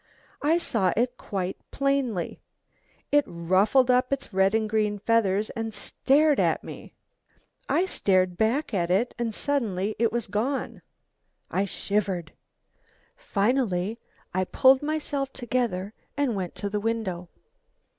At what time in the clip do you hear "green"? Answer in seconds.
4.67-4.97